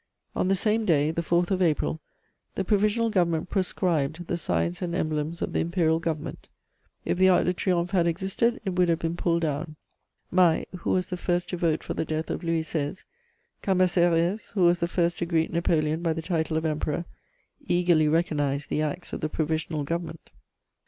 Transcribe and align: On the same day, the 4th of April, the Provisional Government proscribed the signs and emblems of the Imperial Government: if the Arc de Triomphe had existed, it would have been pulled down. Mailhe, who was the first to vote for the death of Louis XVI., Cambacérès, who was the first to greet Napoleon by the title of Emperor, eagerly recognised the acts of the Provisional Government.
On 0.35 0.47
the 0.47 0.55
same 0.55 0.83
day, 0.83 1.11
the 1.11 1.21
4th 1.21 1.51
of 1.51 1.61
April, 1.61 2.01
the 2.55 2.63
Provisional 2.65 3.11
Government 3.11 3.51
proscribed 3.51 4.25
the 4.25 4.35
signs 4.35 4.81
and 4.81 4.95
emblems 4.95 5.43
of 5.43 5.53
the 5.53 5.59
Imperial 5.59 5.99
Government: 5.99 6.49
if 7.05 7.19
the 7.19 7.29
Arc 7.29 7.45
de 7.45 7.53
Triomphe 7.53 7.91
had 7.91 8.07
existed, 8.07 8.59
it 8.65 8.71
would 8.71 8.89
have 8.89 8.97
been 8.97 9.15
pulled 9.15 9.43
down. 9.43 9.75
Mailhe, 10.33 10.65
who 10.79 10.89
was 10.89 11.09
the 11.09 11.17
first 11.17 11.49
to 11.49 11.57
vote 11.57 11.83
for 11.83 11.93
the 11.93 12.03
death 12.03 12.31
of 12.31 12.43
Louis 12.43 12.61
XVI., 12.63 13.03
Cambacérès, 13.61 14.53
who 14.53 14.63
was 14.63 14.79
the 14.79 14.87
first 14.87 15.19
to 15.19 15.27
greet 15.27 15.53
Napoleon 15.53 16.01
by 16.01 16.13
the 16.13 16.21
title 16.23 16.57
of 16.57 16.65
Emperor, 16.65 17.05
eagerly 17.67 18.07
recognised 18.07 18.71
the 18.71 18.81
acts 18.81 19.13
of 19.13 19.21
the 19.21 19.29
Provisional 19.29 19.83
Government. 19.83 20.31